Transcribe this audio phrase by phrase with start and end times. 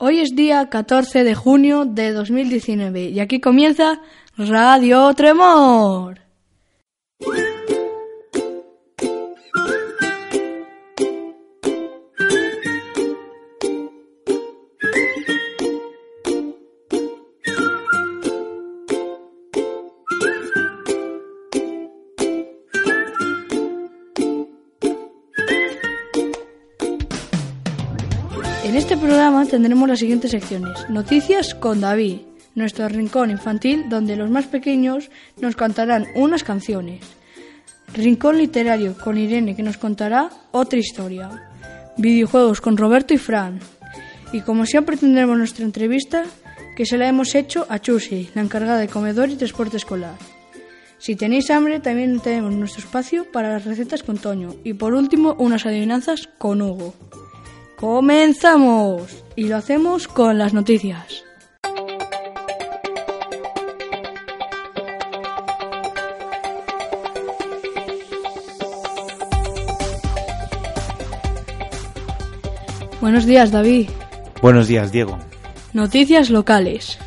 [0.00, 4.00] Hoy es día 14 de junio de 2019 y aquí comienza
[4.36, 6.27] Radio Tremor.
[29.48, 30.88] Tendremos las siguientes secciones.
[30.88, 32.18] Noticias con David,
[32.54, 37.00] nuestro rincón infantil donde los más pequeños nos cantarán unas canciones.
[37.94, 41.30] Rincón literario con Irene que nos contará otra historia.
[41.96, 43.60] Videojuegos con Roberto y Fran.
[44.32, 46.24] Y como siempre tendremos nuestra entrevista
[46.76, 50.14] que se la hemos hecho a Chusi, la encargada de comedor y transporte escolar.
[50.98, 54.54] Si tenéis hambre, también tenemos nuestro espacio para las recetas con Toño.
[54.64, 56.94] Y por último, unas adivinanzas con Hugo.
[57.78, 59.24] ¡Comenzamos!
[59.36, 61.22] Y lo hacemos con las noticias.
[73.00, 73.88] Buenos días, David.
[74.42, 75.16] Buenos días, Diego.
[75.72, 76.98] Noticias locales.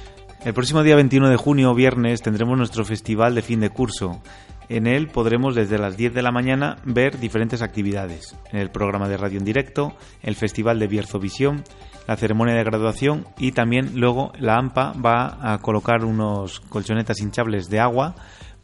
[0.45, 4.22] El próximo día 21 de junio, viernes, tendremos nuestro festival de fin de curso.
[4.72, 8.38] En él podremos desde las 10 de la mañana ver diferentes actividades.
[8.53, 11.66] En el programa de radio en directo, el festival de Bierzovisión,
[12.08, 17.69] la ceremonia de graduación y también luego la AMPA va a colocar unos colchonetas hinchables
[17.69, 18.16] de agua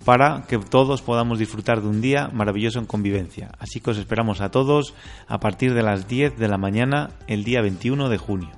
[0.05, 3.52] para que todos podamos disfrutar de un día maravilloso en convivencia.
[3.59, 4.94] Así que os esperamos a todos
[5.28, 8.52] a partir de las 10 de la mañana el día 21 de junio.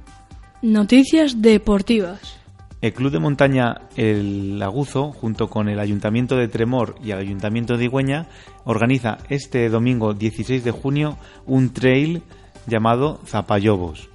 [0.61, 2.38] Noticias deportivas.
[2.81, 7.75] El Club de Montaña El Aguzo, junto con el Ayuntamiento de Tremor y el Ayuntamiento
[7.75, 8.27] de Igüeña,
[8.63, 12.23] organiza este domingo 16 de junio un trail
[12.67, 14.09] llamado Zapayobos.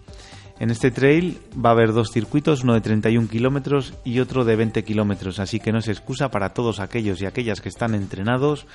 [0.61, 4.57] En este trail va a haber dos circuitos, uno de 31 kilómetros y otro de
[4.57, 8.67] 20 kilómetros, así que no es excusa para todos aquellos y aquellas que están entrenados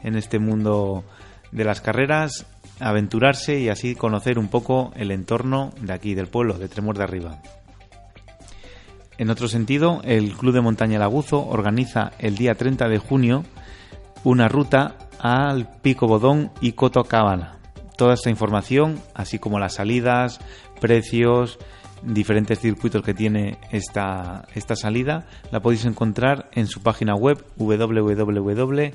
[0.00, 1.04] en este mundo
[1.52, 2.46] de las carreras,
[2.80, 7.04] aventurarse y así conocer un poco el entorno de aquí, del pueblo, de Tremor de
[7.04, 7.42] Arriba.
[9.16, 13.44] En otro sentido, el Club de Montaña Laguzo organiza el día 30 de junio
[14.24, 17.58] una ruta al Pico Bodón y Cotocabana.
[17.96, 20.40] Toda esta información, así como las salidas,
[20.80, 21.58] precios,
[22.02, 28.94] diferentes circuitos que tiene esta, esta salida, la podéis encontrar en su página web www.aguzo.org.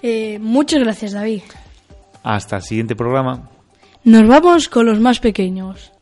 [0.00, 1.42] Eh, muchas gracias, David.
[2.22, 3.50] Hasta el siguiente programa.
[4.04, 5.92] Nos vamos con los más pequeños.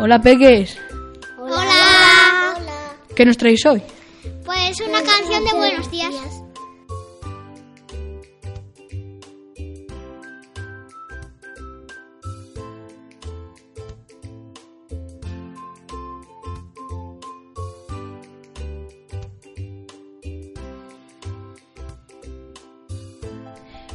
[0.00, 0.76] Hola, peques.
[1.38, 2.54] Hola.
[3.14, 3.82] ¿Qué nos traéis hoy?
[4.76, 6.42] Pues una canción de buenos días.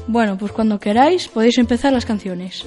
[0.07, 2.65] Bueno, pues cuando queráis podéis empezar las canciones.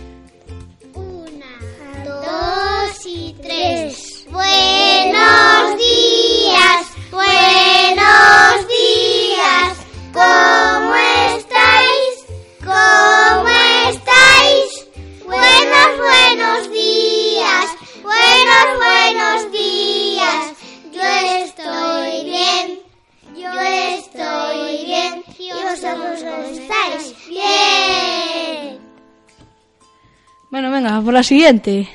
[30.82, 31.88] Venga, por la siguiente.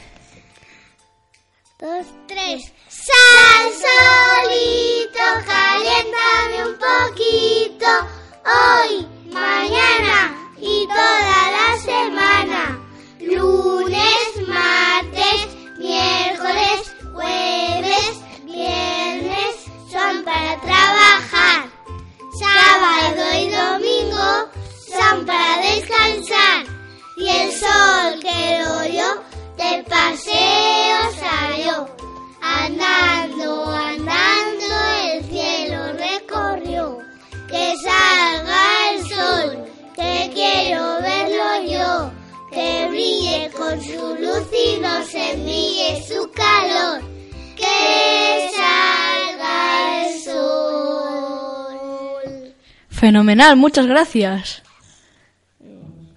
[53.58, 54.64] Muchas gracias.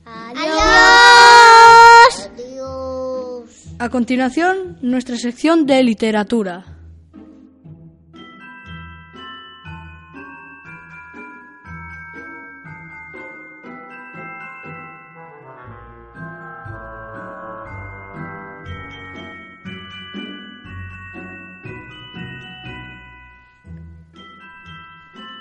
[0.05, 0.71] Adiós.
[3.79, 6.65] A continuación, nuestra sección de literatura.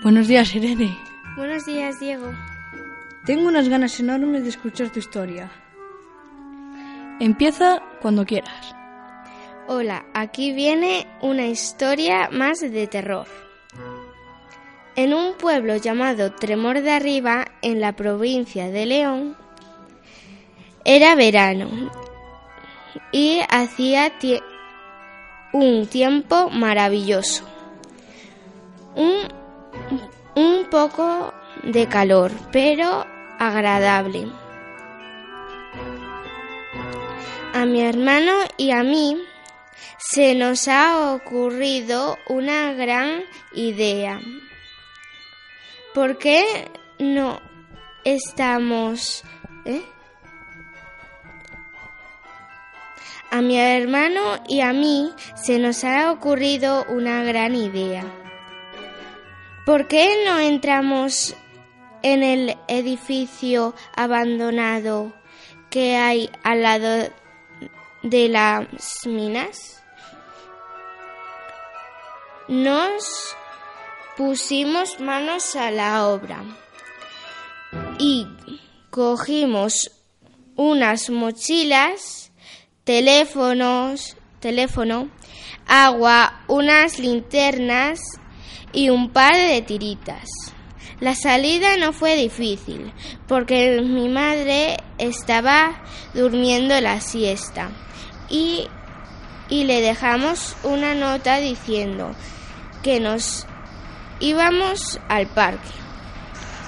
[0.01, 1.08] Buenos días, Irene.
[1.59, 2.31] Buenos días, Diego.
[3.25, 5.51] Tengo unas ganas enormes de escuchar tu historia.
[7.19, 8.73] Empieza cuando quieras.
[9.67, 13.27] Hola, aquí viene una historia más de terror.
[14.95, 19.35] En un pueblo llamado Tremor de Arriba, en la provincia de León,
[20.85, 21.91] era verano
[23.11, 24.41] y hacía tie-
[25.51, 27.43] un tiempo maravilloso.
[28.95, 29.27] Un,
[30.35, 31.33] un poco
[31.63, 33.05] de calor, pero
[33.39, 34.27] agradable.
[37.53, 39.17] A mi hermano y a mí
[39.97, 43.23] se nos ha ocurrido una gran
[43.53, 44.19] idea.
[45.93, 47.41] ¿Por qué no
[48.03, 49.23] estamos...
[49.65, 49.81] eh?
[53.31, 58.03] A mi hermano y a mí se nos ha ocurrido una gran idea.
[59.65, 61.35] ¿Por qué no entramos
[62.03, 65.13] en el edificio abandonado
[65.69, 67.09] que hay al lado
[68.03, 68.67] de las
[69.05, 69.83] minas?
[72.47, 73.35] Nos
[74.17, 76.43] pusimos manos a la obra
[77.99, 78.27] y
[78.89, 79.91] cogimos
[80.55, 82.31] unas mochilas,
[82.83, 85.09] teléfonos, teléfono,
[85.67, 87.99] agua, unas linternas
[88.73, 90.29] y un par de tiritas.
[90.99, 92.91] La salida no fue difícil
[93.27, 95.81] porque mi madre estaba
[96.13, 97.69] durmiendo la siesta
[98.29, 98.67] y,
[99.49, 102.11] y le dejamos una nota diciendo
[102.83, 103.45] que nos
[104.19, 105.69] íbamos al parque.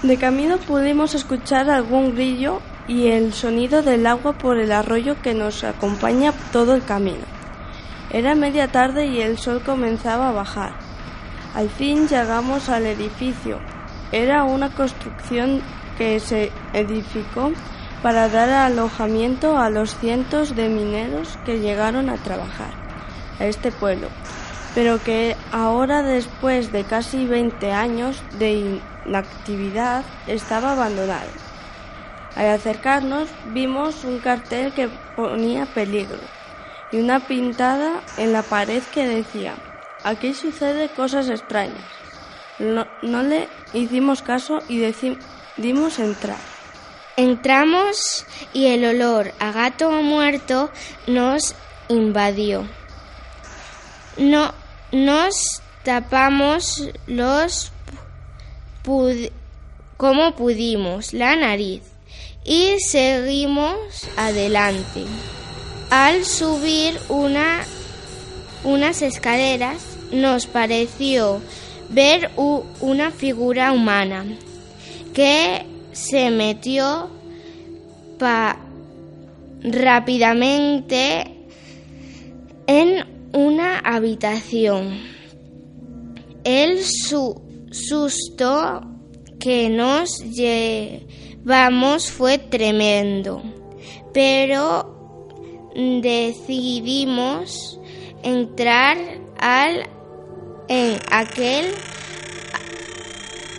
[0.03, 5.33] De camino pudimos escuchar algún grillo y el sonido del agua por el arroyo que
[5.33, 7.25] nos acompaña todo el camino.
[8.09, 10.73] Era media tarde y el sol comenzaba a bajar.
[11.53, 13.59] Al fin llegamos al edificio.
[14.11, 15.61] Era una construcción
[15.97, 17.51] que se edificó
[18.01, 22.71] para dar alojamiento a los cientos de mineros que llegaron a trabajar
[23.39, 24.07] a este pueblo,
[24.73, 31.29] pero que ahora después de casi 20 años de inactividad estaba abandonado.
[32.35, 36.19] Al acercarnos vimos un cartel que ponía peligro
[36.91, 39.55] y una pintada en la pared que decía
[40.03, 42.00] Aquí sucede cosas extrañas.
[42.61, 46.37] No, no le hicimos caso y decidimos entrar.
[47.17, 50.69] Entramos y el olor a gato muerto
[51.07, 51.55] nos
[51.89, 52.65] invadió.
[54.17, 54.53] No,
[54.91, 57.71] nos tapamos los
[58.83, 59.31] pud-
[59.97, 61.81] como pudimos la nariz
[62.43, 63.75] y seguimos
[64.17, 65.05] adelante.
[65.89, 67.61] Al subir una,
[68.63, 69.81] unas escaleras
[70.11, 71.41] nos pareció
[71.93, 72.31] ver
[72.81, 74.25] una figura humana
[75.13, 77.09] que se metió
[78.17, 78.57] pa-
[79.61, 81.25] rápidamente
[82.67, 84.99] en una habitación.
[86.43, 88.81] El su- susto
[89.39, 93.41] que nos llevamos fue tremendo,
[94.13, 94.97] pero
[96.01, 97.79] decidimos
[98.23, 98.97] entrar
[99.39, 99.87] al
[100.71, 101.73] en aquel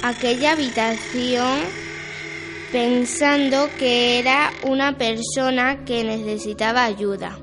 [0.03, 1.59] aquella habitación
[2.73, 7.37] pensando que era una persona que necesitaba ayuda.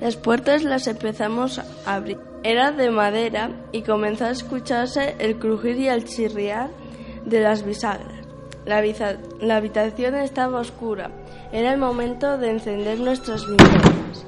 [0.00, 2.20] Las puertas las empezamos a abrir.
[2.44, 6.70] Era de madera y comenzó a escucharse el crujir y el chirriar
[7.26, 8.28] de las bisagras.
[8.64, 8.80] La,
[9.40, 11.10] la habitación estaba oscura.
[11.50, 14.24] Era el momento de encender nuestras linternas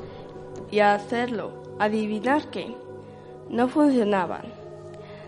[0.72, 1.52] y hacerlo.
[1.78, 2.74] ¿Adivinar qué?
[3.48, 4.61] No funcionaban.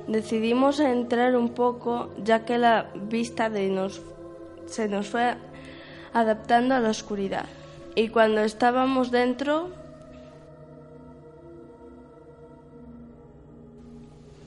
[0.07, 4.03] Decidimos entrar un poco ya que la vista de nos,
[4.67, 5.35] se nos fue
[6.13, 7.47] adaptando a la oscuridad.
[7.95, 9.71] Y cuando estábamos dentro,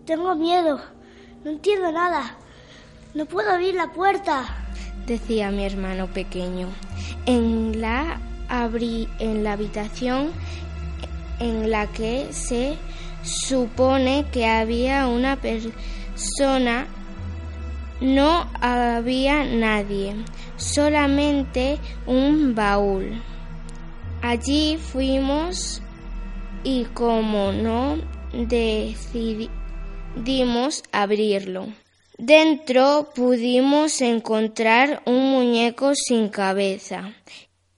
[0.06, 0.80] Tengo miedo.
[1.44, 2.38] No entiendo nada.
[3.14, 4.46] No puedo abrir la puerta.
[5.06, 6.68] decía mi hermano pequeño.
[7.26, 8.18] En la,
[8.50, 10.32] abri- en la habitación
[11.40, 12.78] en la que se
[13.28, 16.88] supone que había una persona
[18.00, 20.16] no había nadie,
[20.56, 23.22] solamente un baúl.
[24.22, 25.82] Allí fuimos
[26.64, 27.98] y como no
[28.34, 29.50] decidimos
[30.92, 31.68] abrirlo.
[32.20, 37.14] Dentro pudimos encontrar un muñeco sin cabeza,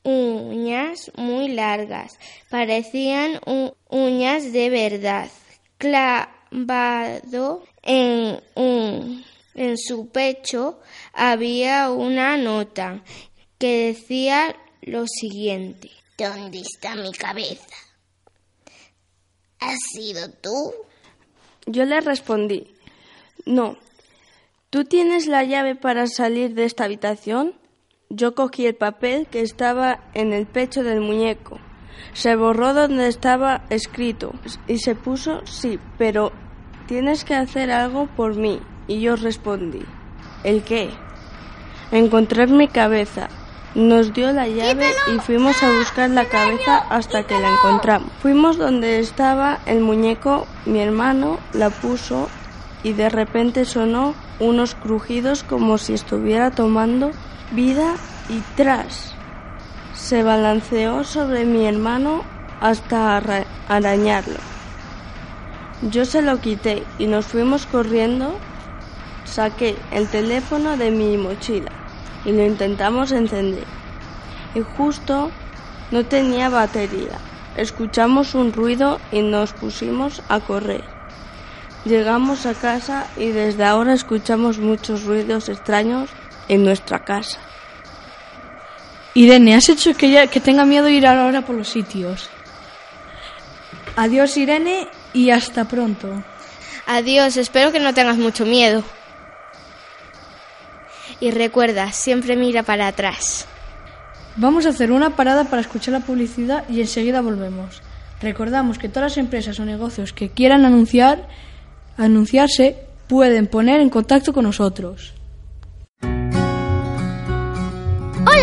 [0.09, 2.17] uñas muy largas,
[2.49, 3.39] parecían
[3.89, 5.29] uñas de verdad,
[5.77, 9.23] clavado en un
[9.59, 10.79] en su pecho
[11.11, 13.03] había una nota
[13.57, 15.91] que decía lo siguiente.
[16.17, 17.75] ¿Dónde está mi cabeza?
[19.59, 20.73] ¿Has sido tú?
[21.65, 22.73] Yo le respondí,
[23.45, 23.77] no.
[24.69, 27.58] ¿Tú tienes la llave para salir de esta habitación?
[28.11, 31.59] Yo cogí el papel que estaba en el pecho del muñeco.
[32.13, 34.33] Se borró donde estaba escrito
[34.67, 36.31] y se puso sí, pero
[36.87, 38.61] tienes que hacer algo por mí.
[38.87, 39.83] Y yo respondí,
[40.43, 40.89] ¿el qué?
[41.91, 43.29] Encontrar mi cabeza.
[43.75, 48.11] Nos dio la llave y fuimos a buscar la cabeza hasta que la encontramos.
[48.23, 52.27] Fuimos donde estaba el muñeco, mi hermano la puso
[52.81, 57.11] y de repente sonó unos crujidos como si estuviera tomando
[57.51, 57.95] vida
[58.29, 59.13] y tras.
[59.93, 62.23] Se balanceó sobre mi hermano
[62.61, 63.21] hasta
[63.67, 64.39] arañarlo.
[65.81, 68.37] Yo se lo quité y nos fuimos corriendo
[69.29, 71.71] Saqué el teléfono de mi mochila
[72.25, 73.65] y lo intentamos encender.
[74.55, 75.29] Y justo
[75.91, 77.19] no tenía batería.
[77.55, 80.83] Escuchamos un ruido y nos pusimos a correr.
[81.85, 86.09] Llegamos a casa y desde ahora escuchamos muchos ruidos extraños
[86.49, 87.39] en nuestra casa.
[89.13, 92.29] Irene, has hecho que, que tenga miedo de ir ahora por los sitios.
[93.95, 96.23] Adiós Irene y hasta pronto.
[96.85, 98.83] Adiós, espero que no tengas mucho miedo
[101.19, 103.45] y recuerda, siempre mira para atrás.
[104.35, 107.81] Vamos a hacer una parada para escuchar la publicidad y enseguida volvemos.
[108.21, 111.27] Recordamos que todas las empresas o negocios que quieran anunciar,
[111.97, 112.77] anunciarse
[113.07, 115.13] pueden poner en contacto con nosotros.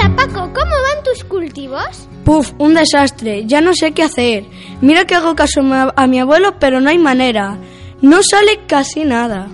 [0.06, 2.08] Hola Paco, ¿cómo van tus cultivos?
[2.24, 4.44] Puf, un desastre, ya no sé qué hacer.
[4.80, 7.58] Mira que hago caso a mi abuelo, pero no hay manera.
[8.02, 9.48] No sale casi nada.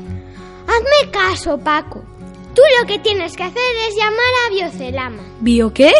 [0.66, 2.04] Hazme caso, Paco.
[2.54, 5.22] Tú lo que tienes que hacer es llamar a Biocelama.
[5.40, 5.90] ¿Bio qué?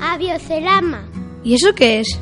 [0.00, 1.08] A Biocelama.
[1.44, 2.18] ¿Y eso qué es?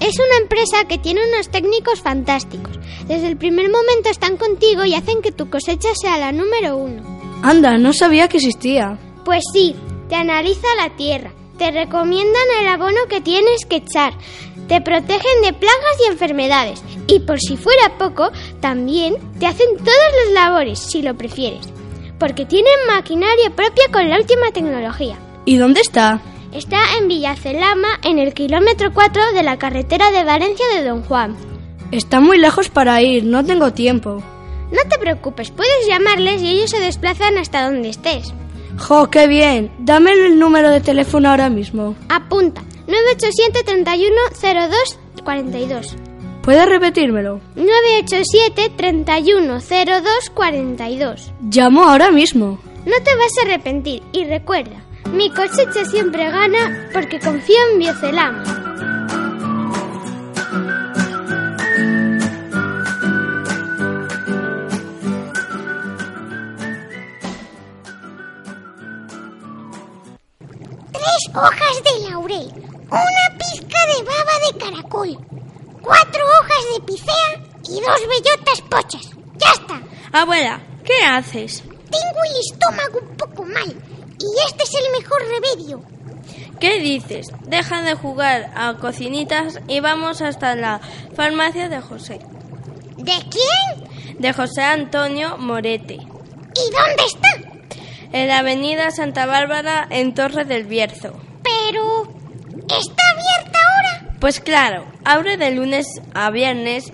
[0.00, 2.76] Es una empresa que tiene unos técnicos fantásticos.
[3.06, 7.04] Desde el primer momento están contigo y hacen que tu cosecha sea la número uno.
[7.42, 8.98] Anda, no sabía que existía.
[9.24, 9.76] Pues sí,
[10.08, 14.14] te analiza la tierra, te recomiendan el abono que tienes que echar,
[14.68, 18.30] te protegen de plagas y enfermedades y por si fuera poco,
[18.60, 21.74] también te hacen todas las labores si lo prefieres
[22.18, 25.18] porque tienen maquinaria propia con la última tecnología.
[25.44, 26.20] ¿Y dónde está?
[26.52, 31.36] Está en Villacelama, en el kilómetro 4 de la carretera de Valencia de Don Juan.
[31.90, 34.22] Está muy lejos para ir, no tengo tiempo.
[34.70, 38.32] No te preocupes, puedes llamarles y ellos se desplazan hasta donde estés.
[38.78, 39.70] ¡Jo, qué bien!
[39.78, 41.94] Dame el número de teléfono ahora mismo.
[42.08, 45.96] Apunta, 987 31 02 42.
[46.42, 47.40] ¿Puedes repetírmelo?
[47.56, 51.32] 987 3102 42.
[51.50, 52.58] Llamo ahora mismo.
[52.84, 58.63] No te vas a arrepentir y recuerda, mi cosecha siempre gana porque confío en Biocelama.
[71.34, 72.52] Hojas de laurel,
[72.90, 75.18] una pizca de baba de caracol,
[75.82, 79.10] cuatro hojas de picea y dos bellotas pochas.
[79.36, 79.82] ¡Ya está!
[80.12, 81.62] Abuela, ¿qué haces?
[81.62, 85.82] Tengo el estómago un poco mal y este es el mejor remedio.
[86.60, 87.32] ¿Qué dices?
[87.46, 90.80] Deja de jugar a cocinitas y vamos hasta la
[91.16, 92.20] farmacia de José.
[92.96, 94.20] ¿De quién?
[94.20, 95.94] De José Antonio Morete.
[95.94, 97.28] ¿Y dónde está?
[98.12, 101.23] En la avenida Santa Bárbara, en Torre del Bierzo.
[101.66, 102.08] Pero...
[102.68, 104.16] ¿Está abierta ahora?
[104.20, 106.92] Pues claro, abre de lunes a viernes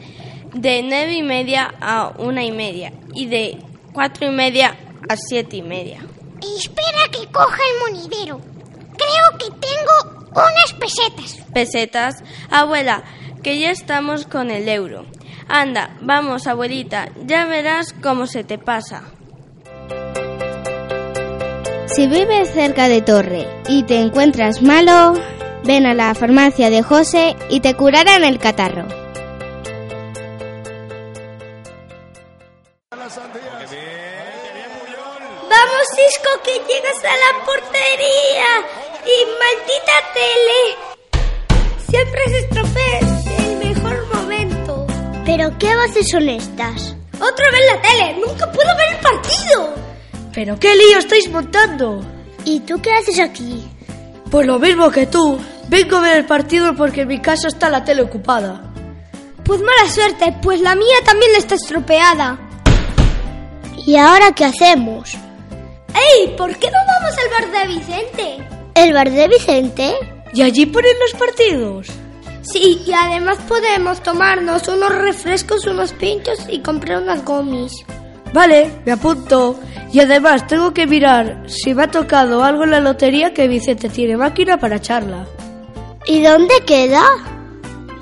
[0.53, 3.59] de nueve y media a una y media y de
[3.93, 4.77] cuatro y media
[5.09, 6.01] a siete y media.
[6.57, 8.41] Espera que coja el monidero.
[8.97, 11.45] Creo que tengo unas pesetas.
[11.53, 12.17] ¿Pesetas?
[12.51, 13.05] Abuela,
[13.43, 15.07] que ya estamos con el euro.
[15.49, 19.05] Anda, vamos, abuelita, ya verás cómo se te pasa.
[21.93, 25.15] Si vives cerca de Torre y te encuentras malo,
[25.65, 28.87] ven a la farmacia de José y te curarán el catarro.
[35.49, 38.51] Vamos, Cisco, que llegas a la portería.
[39.05, 40.63] Y maldita tele.
[41.89, 43.01] Siempre se estropea
[43.39, 44.87] el mejor momento.
[45.27, 46.95] ¿Pero qué voces son estas?
[47.15, 48.17] Otra vez la tele.
[48.25, 49.90] Nunca puedo ver el partido.
[50.33, 52.01] ¿Pero qué lío estáis montando?
[52.45, 53.69] ¿Y tú qué haces aquí?
[54.31, 55.39] Pues lo mismo que tú.
[55.69, 58.63] Vengo a ver el partido porque en mi casa está la tele ocupada.
[59.45, 62.39] Pues mala suerte, pues la mía también está estropeada.
[63.87, 65.15] ¿Y ahora qué hacemos?
[65.95, 66.35] ¡Ey!
[66.37, 68.49] ¿Por qué no vamos al bar de Vicente?
[68.75, 69.95] ¿El bar de Vicente?
[70.33, 71.89] ¿Y allí ponen los partidos?
[72.43, 77.73] Sí, y además podemos tomarnos unos refrescos, unos pinchos y comprar unas gomis.
[78.33, 79.59] Vale, me apunto.
[79.93, 83.89] Y además tengo que mirar si me ha tocado algo en la lotería que Vicente
[83.89, 85.27] tiene máquina para charla.
[86.07, 87.05] ¿Y dónde queda?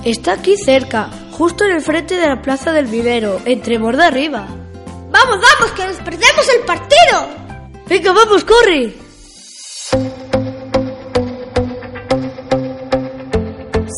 [0.04, 4.47] Está aquí cerca, justo en el frente de la plaza del vivero, entre Borda arriba.
[5.11, 7.28] ¡Vamos, vamos, que nos perdemos el partido!
[7.87, 8.95] Venga, vamos, corre.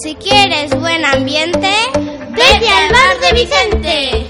[0.02, 1.70] Si quieres buen ambiente,
[2.30, 4.29] ¡Vete al bar de Vicente!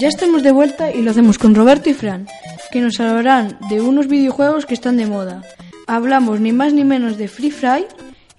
[0.00, 2.28] Ya estamos de vuelta y lo hacemos con Roberto y Fran,
[2.70, 5.42] que nos hablarán de unos videojuegos que están de moda.
[5.88, 7.88] Hablamos ni más ni menos de Free Fire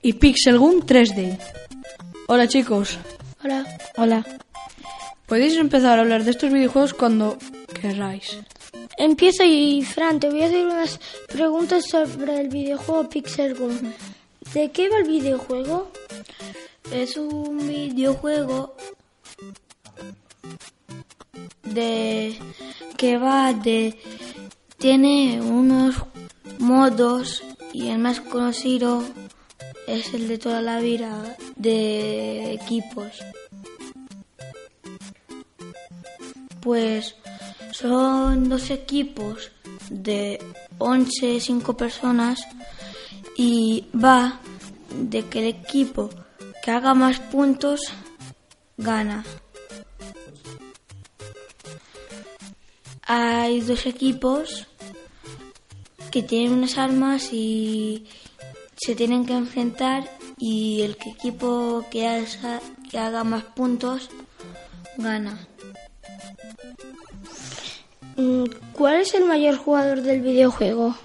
[0.01, 1.37] y Pixel Gun 3D.
[2.27, 2.97] Hola chicos.
[3.43, 3.65] Hola.
[3.97, 4.25] Hola.
[5.25, 7.37] Podéis empezar a hablar de estos videojuegos cuando
[7.81, 8.37] queráis.
[8.97, 10.97] Empiezo y Fran, te voy a hacer unas
[11.27, 13.93] preguntas sobre el videojuego Pixel Gun.
[14.53, 15.91] ¿De qué va el videojuego?
[16.93, 18.77] Es un videojuego
[21.63, 22.37] de
[22.97, 23.97] que va de
[24.77, 25.95] tiene unos
[26.59, 29.03] modos y el más conocido
[29.87, 33.11] es el de toda la vida de equipos.
[36.61, 37.15] Pues
[37.71, 39.51] son dos equipos
[39.89, 40.39] de
[40.77, 42.41] 11, 5 personas
[43.35, 44.39] y va
[44.95, 46.09] de que el equipo
[46.63, 47.81] que haga más puntos
[48.77, 49.23] gana.
[53.11, 54.67] Hay dos equipos
[56.11, 58.05] que tienen unas armas y
[58.75, 64.11] se tienen que enfrentar y el equipo que haga, que haga más puntos
[64.97, 65.39] gana.
[68.15, 68.43] Mm,
[68.73, 70.95] ¿Cuál es el mayor jugador del videojuego?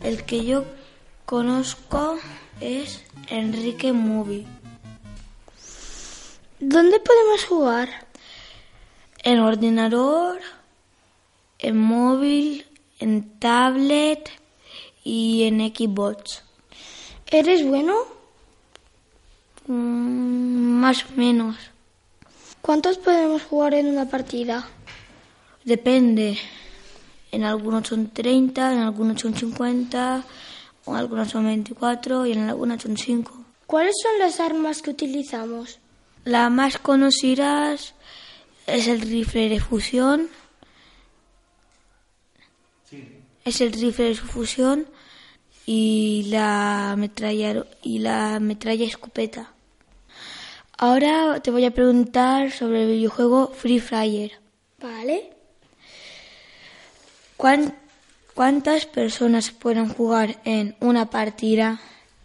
[0.00, 0.64] El que yo
[1.26, 2.16] conozco
[2.58, 4.46] es Enrique Movie.
[6.58, 8.11] ¿Dónde podemos jugar?
[9.22, 10.40] En ordenador,
[11.58, 12.66] en móvil,
[12.98, 14.30] en tablet
[15.04, 16.42] y en Xbox.
[17.30, 17.94] ¿Eres bueno?
[19.66, 21.56] Mm, más o menos.
[22.60, 24.68] ¿Cuántos podemos jugar en una partida?
[25.64, 26.38] Depende.
[27.30, 30.24] En algunos son 30, en algunos son 50,
[30.86, 33.44] en algunos son 24 y en algunas son 5.
[33.66, 35.78] ¿Cuáles son las armas que utilizamos?
[36.24, 37.72] La más conocida
[38.66, 40.28] es el rifle de fusión.
[43.44, 44.86] Es el rifle de fusión
[45.66, 49.52] y la metralla y la metralla escopeta.
[50.78, 54.32] Ahora te voy a preguntar sobre el videojuego Free Fire.
[54.80, 55.30] Vale.
[57.36, 57.76] ¿Cuán-
[58.34, 61.80] ¿Cuántas personas pueden jugar en una partida?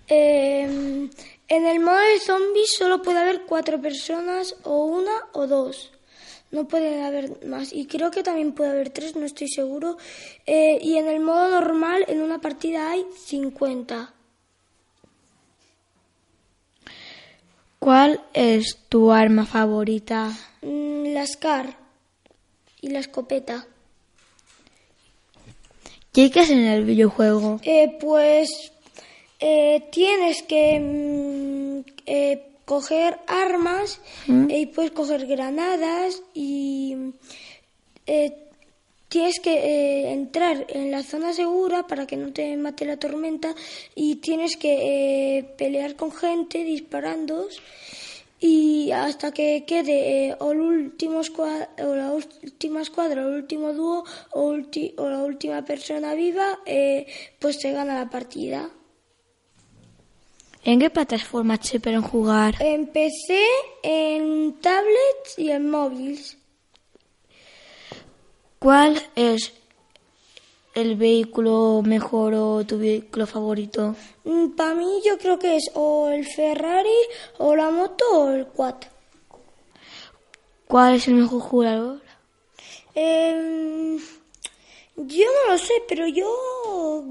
[0.08, 1.10] Eh,
[1.50, 5.92] en el modo de zombies solo puede haber cuatro personas o una o dos.
[6.52, 7.74] No pueden haber más.
[7.74, 9.98] Y creo que también puede haber tres, no estoy seguro.
[10.46, 14.14] Eh, y en el modo normal, en una partida hay 50.
[17.80, 20.32] ¿Cuál es tu arma favorita?
[20.62, 21.78] Mm, la SCAR
[22.82, 23.68] y la escopeta.
[26.14, 27.60] ¿Qué hay en el videojuego?
[27.64, 28.72] Eh, pues
[29.40, 34.02] eh, tienes que mm, eh, coger armas
[34.52, 36.96] eh, y puedes coger granadas y
[38.06, 38.34] eh,
[39.08, 43.56] tienes que eh, entrar en la zona segura para que no te mate la tormenta
[43.96, 44.74] y tienes que
[45.38, 47.48] eh, pelear con gente disparando
[48.40, 53.36] y hasta que quede eh, o, el último escua- o la última escuadra, o el
[53.36, 54.04] último dúo
[54.34, 56.60] o, ulti- o la última persona viva,
[57.40, 58.70] pues se gana la partida.
[60.68, 62.56] ¿En qué plataforma se pueden jugar?
[62.60, 63.42] En PC,
[63.84, 66.38] en tablets y en móviles.
[68.60, 69.54] ¿Cuál es
[70.76, 73.96] el vehículo mejor o tu vehículo favorito?
[74.58, 77.00] Para Mm, mí yo creo que es o el Ferrari
[77.38, 78.76] o la moto o el quad.
[80.68, 82.02] ¿Cuál es el mejor jugador?
[82.94, 84.00] Em,
[84.98, 86.28] yo no lo sé, pero yo,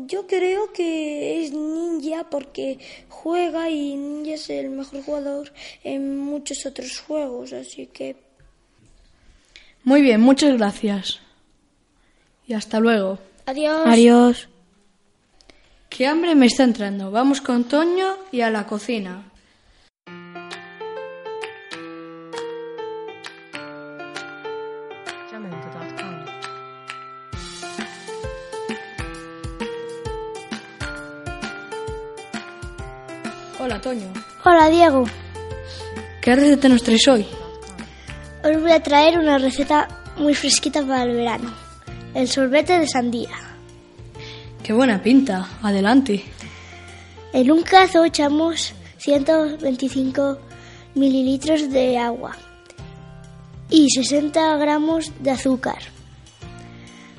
[0.07, 5.53] yo creo que es Ninja porque juega y Ninja es el mejor jugador
[5.85, 8.17] en muchos otros juegos, así que
[9.85, 11.21] Muy bien, muchas gracias.
[12.49, 13.19] Y hasta luego.
[13.47, 13.87] adiós.
[13.87, 14.49] Adiós.
[15.89, 17.11] Qué hambre me está entrando.
[17.11, 19.23] Vamos con Toño y a la cocina.
[34.45, 35.05] Hola, Diego,
[36.21, 37.25] ¿Qué receta nos traes hoy?
[38.43, 41.55] os voy a traer una receta muy fresquita para el verano.
[42.13, 43.31] El sorbete de sandía.
[44.65, 45.49] Qué buena pinta.
[45.63, 46.25] Adelante.
[47.33, 50.39] En un cazo echamos 125
[50.97, 52.37] mililitros de agua
[53.71, 55.79] y 60 gramos de azúcar.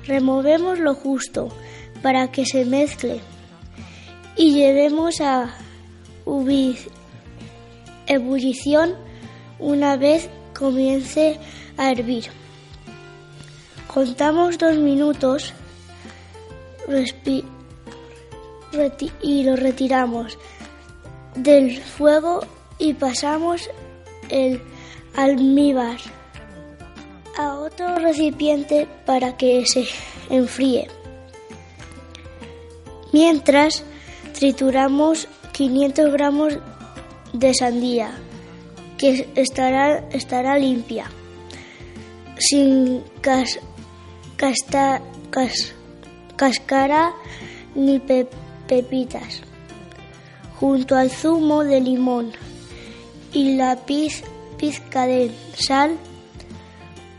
[0.05, 1.47] Removemos lo justo
[2.01, 3.21] para que se mezcle
[4.35, 5.55] y llevemos a
[8.07, 8.95] ebullición
[9.59, 11.39] una vez comience
[11.77, 12.25] a hervir.
[13.93, 15.53] Contamos dos minutos
[19.21, 20.37] y lo retiramos
[21.35, 22.41] del fuego
[22.77, 23.69] y pasamos
[24.29, 24.61] el
[25.15, 25.97] almíbar
[27.37, 29.85] a otro recipiente para que se
[30.29, 30.87] enfríe.
[33.13, 33.83] Mientras
[34.33, 36.53] trituramos 500 gramos
[37.33, 38.11] de sandía
[38.97, 41.05] que estará, estará limpia,
[42.37, 43.59] sin cas-
[44.37, 45.73] cas-
[46.35, 47.11] cáscara
[47.75, 48.27] ni pe-
[48.67, 49.41] pepitas,
[50.59, 52.31] junto al zumo de limón
[53.33, 54.23] y la piz-
[54.57, 55.97] pizca de sal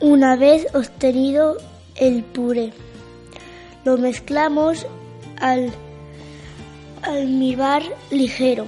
[0.01, 1.57] una vez obtenido
[1.97, 2.73] el puré.
[3.85, 4.87] Lo mezclamos
[5.41, 5.73] al
[7.09, 8.67] almíbar ligero.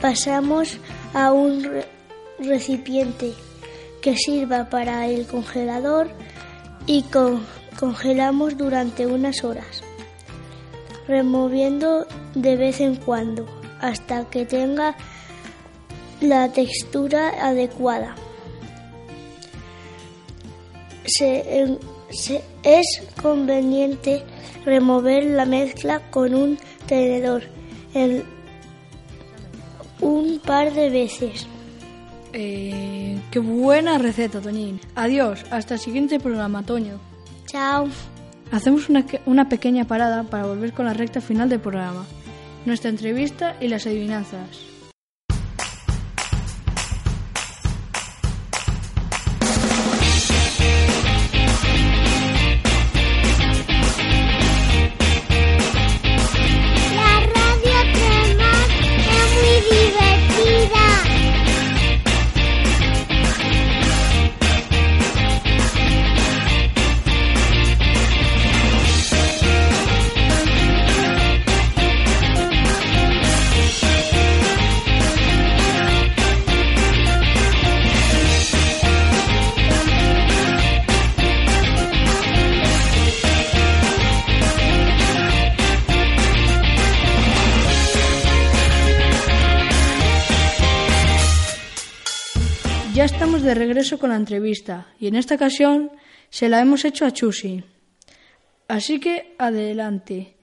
[0.00, 0.78] Pasamos
[1.14, 1.86] a un re-
[2.38, 3.32] recipiente
[4.00, 6.10] que sirva para el congelador
[6.86, 7.44] y con-
[7.78, 9.82] congelamos durante unas horas,
[11.06, 13.46] removiendo de vez en cuando
[13.80, 14.96] hasta que tenga
[16.20, 18.14] la textura adecuada.
[21.04, 21.78] Se-
[22.62, 22.86] es
[23.20, 24.22] conveniente
[24.64, 26.58] remover la mezcla con un
[26.90, 27.42] tenedor
[27.94, 28.24] en
[30.00, 31.46] un par de veces.
[32.32, 34.80] Eh, qué buena receta, Toñín.
[34.96, 35.44] Adiós.
[35.50, 36.98] Hasta el siguiente programa, Toño.
[37.46, 37.88] Chao.
[38.50, 42.04] Hacemos una, una pequeña parada para volver con la recta final del programa.
[42.66, 44.69] Nuestra entrevista y las adivinanzas.
[93.50, 95.90] De regreso con la entrevista y en esta ocasión
[96.28, 97.64] se la hemos hecho a Chusi.
[98.68, 100.36] Así que adelante.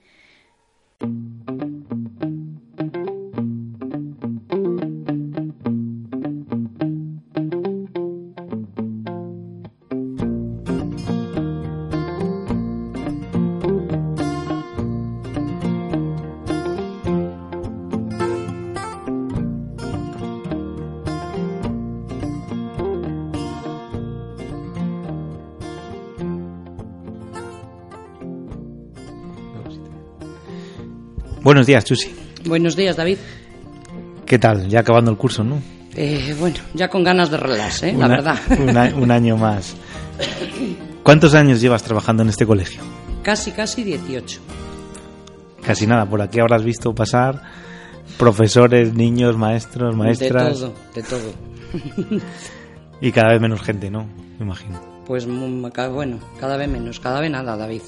[31.48, 32.14] Buenos días, Chusi.
[32.44, 33.16] Buenos días, David.
[34.26, 34.68] ¿Qué tal?
[34.68, 35.62] Ya acabando el curso, ¿no?
[35.96, 37.94] Eh, bueno, ya con ganas de relax, ¿eh?
[37.96, 38.38] La verdad.
[38.60, 39.74] una- un año más.
[41.02, 42.82] ¿Cuántos años llevas trabajando en este colegio?
[43.22, 44.40] Casi, casi 18.
[45.64, 47.40] Casi nada, por aquí habrás visto pasar
[48.18, 50.60] Profesores, niños, maestros, maestras.
[50.60, 52.20] De todo, de todo.
[53.00, 54.06] y cada vez menos gente, ¿no?
[54.38, 54.78] Me imagino.
[55.06, 57.80] Pues mm, bueno, cada vez menos, cada vez nada, David.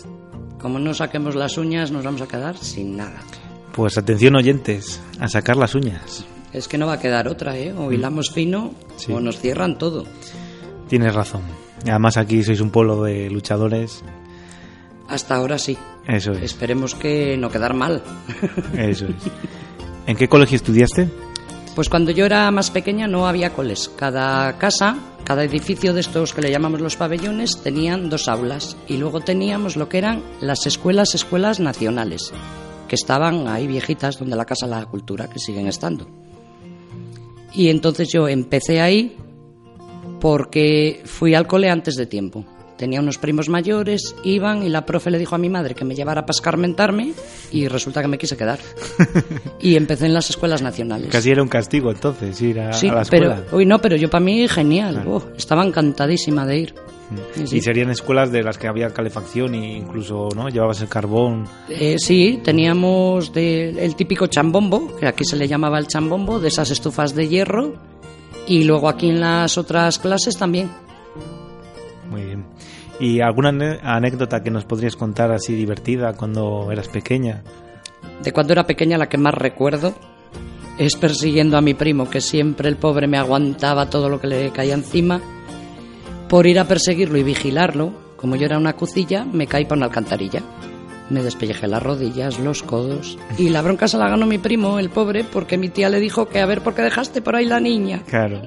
[0.59, 3.21] Como no saquemos las uñas, nos vamos a quedar sin nada.
[3.75, 6.25] Pues atención oyentes, a sacar las uñas.
[6.53, 7.73] Es que no va a quedar otra, ¿eh?
[7.73, 9.13] O hilamos fino Sí.
[9.13, 10.05] o nos cierran todo.
[10.89, 11.43] Tienes razón.
[11.89, 14.03] Además aquí sois un pueblo de luchadores.
[15.09, 15.79] Hasta ahora sí.
[16.07, 16.43] Eso es.
[16.43, 18.03] Esperemos que no quedar mal.
[18.77, 19.15] Eso es.
[20.07, 21.09] ¿En qué colegio estudiaste?
[21.77, 23.91] Pues cuando yo era más pequeña no había coles.
[23.97, 28.77] Cada casa, cada edificio de estos que le llamamos los pabellones, tenían dos aulas.
[28.89, 32.33] Y luego teníamos lo que eran las escuelas, escuelas nacionales,
[32.91, 36.09] que estaban ahí viejitas, donde la Casa de la Cultura, que siguen estando.
[37.55, 39.17] Y entonces yo empecé ahí
[40.21, 42.45] porque fui al cole antes de tiempo.
[42.77, 45.95] Tenía unos primos mayores, iban y la profe le dijo a mi madre que me
[45.95, 47.13] llevara para escarmentarme
[47.53, 48.59] y resulta que me quise quedar.
[49.61, 51.11] y empecé en las escuelas nacionales.
[51.13, 53.43] Casi era un castigo entonces ir a, Sí, a la escuela.
[53.45, 55.05] pero, uy, no, pero yo para mí genial.
[55.07, 56.75] Oh, estaba encantadísima de ir.
[57.45, 57.57] Sí.
[57.57, 61.45] Y serían escuelas de las que había calefacción e incluso no llevabas el carbón.
[61.69, 66.49] Eh, sí, teníamos de- el típico chambombo, que aquí se le llamaba el chambombo, de
[66.49, 67.75] esas estufas de hierro.
[68.47, 70.71] Y luego aquí en las otras clases también.
[72.11, 72.45] Muy bien.
[72.99, 73.51] ¿Y alguna
[73.83, 77.43] anécdota que nos podrías contar así divertida cuando eras pequeña?
[78.23, 79.95] De cuando era pequeña la que más recuerdo
[80.79, 84.51] es persiguiendo a mi primo, que siempre el pobre me aguantaba todo lo que le
[84.51, 85.21] caía encima.
[86.31, 89.87] Por ir a perseguirlo y vigilarlo, como yo era una cucilla, me caí para una
[89.87, 90.41] alcantarilla.
[91.11, 93.19] Me despellejé las rodillas, los codos.
[93.37, 96.29] Y la bronca se la ganó mi primo, el pobre, porque mi tía le dijo
[96.29, 98.05] que a ver por qué dejaste por ahí la niña.
[98.07, 98.43] Claro.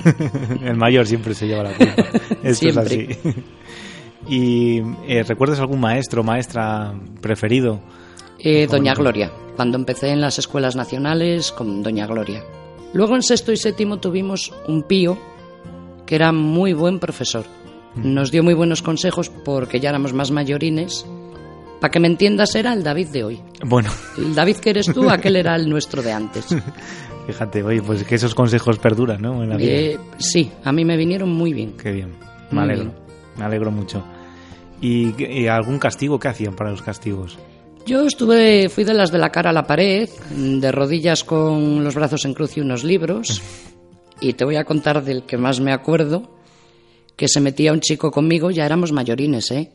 [0.64, 2.04] el mayor siempre se lleva la culpa.
[2.44, 3.10] Esto Siempre.
[3.10, 3.44] es así.
[4.28, 7.80] ¿Y eh, recuerdas algún maestro o maestra preferido?
[8.38, 8.94] Eh, ¿Cómo Doña?
[8.94, 12.44] Gloria, cuando empecé en las escuelas nacionales con Doña Gloria.
[12.92, 15.18] Luego en sexto y séptimo tuvimos un pío
[16.14, 17.44] que era muy buen profesor.
[17.96, 21.04] Nos dio muy buenos consejos porque ya éramos más mayorines.
[21.80, 23.40] Para que me entiendas, era el David de hoy.
[23.66, 26.46] Bueno, El David que eres tú, aquel era el nuestro de antes.
[27.26, 29.42] fíjate, oye, pues que esos consejos perduran, ¿no?
[29.42, 29.72] En la vida.
[29.72, 31.72] Eh, sí, a mí me vinieron muy bien.
[31.76, 32.10] Qué bien.
[32.52, 32.84] Me Muy alegro.
[32.84, 32.96] bien.
[33.36, 34.04] Me alegro mucho.
[34.80, 36.20] ¿Y, y algún castigo?
[36.20, 37.36] ¿Qué hacían para los castigos?
[37.86, 41.96] Yo estuve, fui de las de la cara a la pared, de rodillas con los
[41.96, 43.42] brazos en cruz y unos libros.
[44.20, 46.30] Y te voy a contar del que más me acuerdo,
[47.16, 49.70] que se metía un chico conmigo, ya éramos mayorines, ¿eh?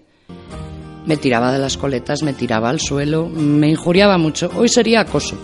[1.06, 4.52] Me tiraba de las coletas, me tiraba al suelo, me injuriaba mucho.
[4.56, 5.38] Hoy sería acoso.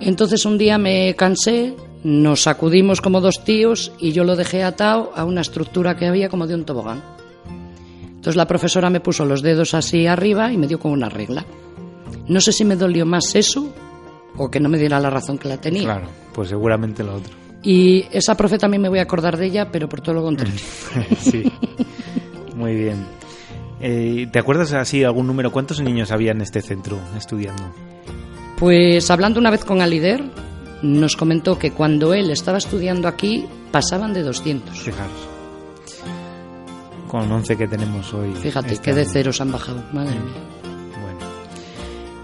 [0.00, 1.74] Entonces un día me cansé,
[2.04, 6.28] nos sacudimos como dos tíos y yo lo dejé atado a una estructura que había
[6.28, 7.02] como de un tobogán.
[8.08, 11.46] Entonces la profesora me puso los dedos así arriba y me dio como una regla.
[12.28, 13.72] No sé si me dolió más eso
[14.36, 15.84] o que no me diera la razón que la tenía.
[15.84, 17.45] Claro, pues seguramente lo otro.
[17.66, 20.54] Y esa profe también me voy a acordar de ella, pero por todo lo contrario.
[21.18, 21.42] sí.
[22.54, 23.04] Muy bien.
[23.80, 25.50] Eh, ¿Te acuerdas así algún número?
[25.50, 27.64] ¿Cuántos niños había en este centro estudiando?
[28.56, 30.22] Pues hablando una vez con Alider,
[30.82, 34.78] nos comentó que cuando él estaba estudiando aquí pasaban de 200.
[34.78, 35.28] Fijaros.
[37.08, 38.32] Con 11 que tenemos hoy.
[38.32, 39.82] Fíjate, este que de ceros han bajado.
[39.92, 40.55] Madre mía.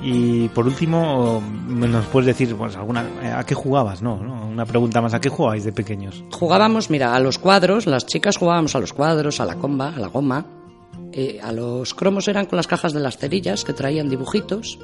[0.05, 3.07] Y por último, ¿nos puedes decir pues, alguna,
[3.39, 4.03] a qué jugabas?
[4.03, 5.15] No, no, una pregunta más.
[5.15, 6.25] ¿A qué jugabais de pequeños?
[6.33, 9.99] Jugábamos, mira, a los cuadros, las chicas jugábamos a los cuadros, a la comba, a
[10.01, 10.45] la goma.
[11.13, 14.79] Eh, a los cromos eran con las cajas de las cerillas que traían dibujitos.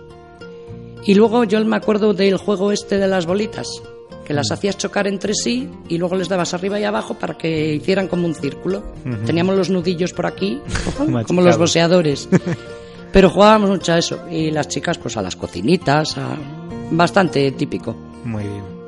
[1.04, 3.66] Y luego yo me acuerdo del juego este de las bolitas,
[4.24, 7.74] que las hacías chocar entre sí y luego les dabas arriba y abajo para que
[7.74, 8.82] hicieran como un círculo.
[9.24, 10.60] Teníamos los nudillos por aquí,
[11.26, 12.28] como los boxeadores.
[13.12, 14.26] Pero jugábamos mucho a eso.
[14.30, 16.36] Y las chicas, pues a las cocinitas, a...
[16.90, 17.96] bastante típico.
[18.24, 18.78] Muy bien.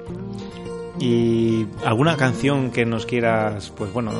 [1.00, 4.12] ¿Y alguna canción que nos quieras, pues bueno,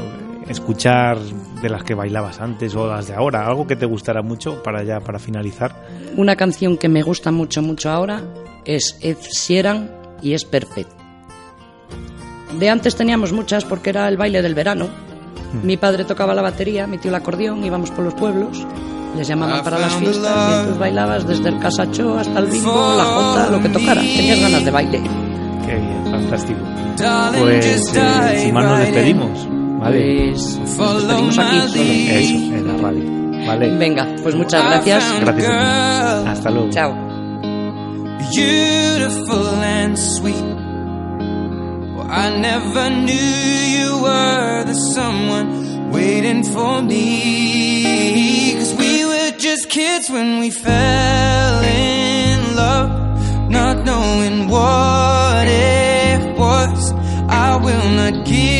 [0.48, 3.46] escuchar de las que bailabas antes o las de ahora?
[3.46, 5.74] Algo que te gustara mucho para ya, para finalizar.
[6.16, 8.22] Una canción que me gusta mucho, mucho ahora
[8.64, 9.90] es Ed Sheeran
[10.22, 10.90] y es Perfect.
[12.58, 14.88] De antes teníamos muchas porque era el baile del verano.
[15.62, 18.66] Mi padre tocaba la batería, mi tío el acordeón, íbamos por los pueblos,
[19.16, 23.04] les llamaban para las fiestas y entonces bailabas desde el casacho hasta el bingo, la
[23.04, 24.00] jota, lo que tocara.
[24.00, 25.00] Tenías ganas de baile.
[25.66, 26.60] Qué bien, fantástico.
[27.38, 29.48] Pues eh, sin más nos despedimos.
[29.78, 30.32] Vale.
[30.32, 31.82] Pues nos despedimos aquí solo.
[31.82, 33.46] Eso, en la radio.
[33.46, 33.76] Vale.
[33.76, 35.04] Venga, pues muchas gracias.
[35.20, 36.28] Gracias a ti.
[36.28, 36.70] Hasta luego.
[36.70, 37.10] Chao.
[38.30, 40.44] beautiful and sweet.
[42.12, 47.59] I never knew you were the someone waiting for me.
[49.80, 52.90] Kids when we fell in love,
[53.50, 56.92] not knowing what what it was.
[57.46, 58.59] I will not give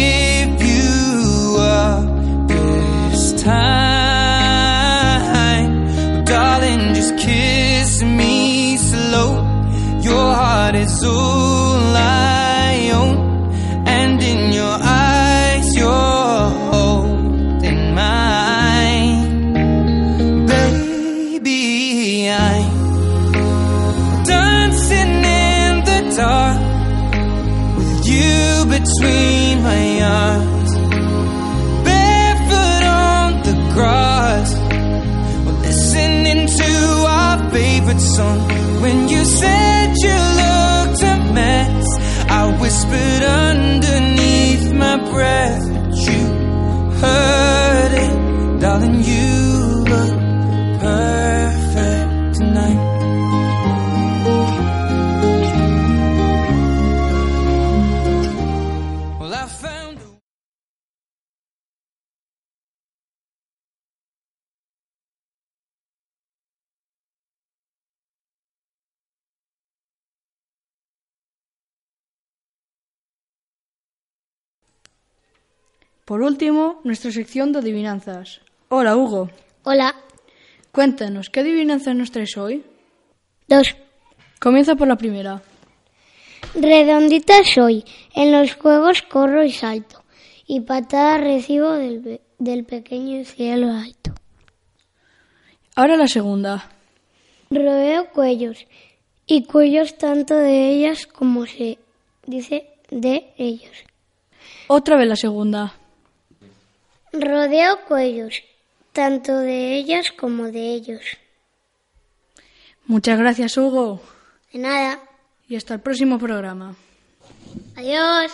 [38.21, 38.39] song.
[38.83, 41.87] When you said you looked a mess,
[42.41, 45.60] I whispered underneath my breath,
[76.11, 78.41] Por último, nuestra sección de adivinanzas.
[78.69, 79.31] Hola, Hugo.
[79.63, 79.95] Hola.
[80.73, 82.65] Cuéntanos, ¿qué adivinanzas nos traes hoy?
[83.47, 83.77] Dos.
[84.41, 85.41] Comienza por la primera.
[86.57, 87.85] Redondita soy.
[88.13, 90.03] En los juegos corro y salto.
[90.49, 94.13] Y patada recibo del, del pequeño cielo alto.
[95.77, 96.71] Ahora la segunda.
[97.51, 98.67] Rodeo cuellos.
[99.27, 101.79] Y cuellos tanto de ellas como se
[102.27, 103.85] dice de ellos.
[104.67, 105.77] Otra vez la segunda.
[107.13, 108.43] Rodeo cuellos.
[108.93, 111.01] Tanto de ellas como de ellos.
[112.87, 114.01] Muchas gracias, Hugo.
[114.53, 114.99] De nada.
[115.49, 116.75] Y hasta el próximo programa.
[117.77, 118.33] Adiós.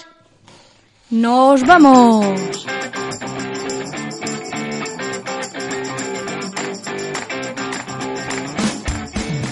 [1.10, 2.66] ¡Nos vamos!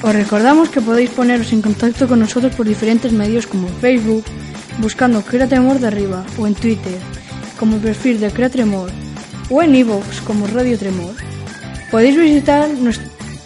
[0.03, 4.25] Os recordamos que podéis poneros en contacto con nosotros por diferentes medios como Facebook,
[4.79, 6.99] buscando Crea Tremor de arriba, o en Twitter,
[7.59, 8.91] como el perfil de Crea Tremor,
[9.51, 11.15] o en iVoox como Radio Tremor.
[11.91, 12.69] Podéis visitar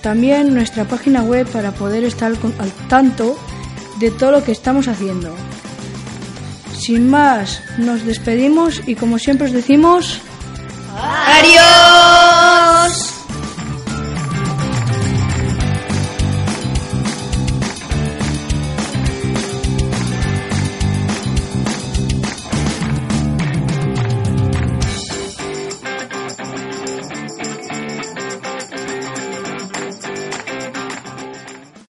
[0.03, 3.39] también nuestra página web para poder estar al tanto
[3.99, 5.35] de todo lo que estamos haciendo.
[6.79, 10.21] Sin más, nos despedimos y como siempre os decimos...
[10.97, 11.59] ¡Adiós!